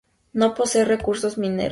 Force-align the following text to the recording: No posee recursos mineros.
No 0.33 0.55
posee 0.55 0.83
recursos 0.83 1.37
mineros. 1.37 1.69